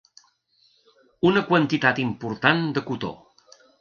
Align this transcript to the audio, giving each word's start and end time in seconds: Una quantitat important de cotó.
Una 1.31 1.43
quantitat 1.49 2.01
important 2.05 2.65
de 2.79 2.85
cotó. 2.89 3.13